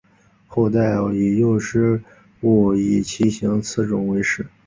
[0.47, 2.01] 后代以右师
[2.39, 4.47] 戊以其行次仲为氏。